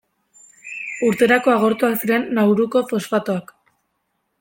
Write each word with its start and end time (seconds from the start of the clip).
Urterako 1.09 1.55
agortuak 1.57 2.01
ziren 2.03 2.29
Nauruko 2.41 2.87
fosfatoak. 2.95 3.59